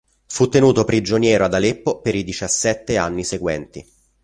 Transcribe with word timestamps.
Fu 0.25 0.49
tenuto 0.49 0.83
prigioniero 0.83 1.45
ad 1.45 1.53
Aleppo 1.53 2.01
per 2.01 2.15
i 2.15 2.23
diciassette 2.23 2.97
anni 2.97 3.23
seguenti. 3.23 3.87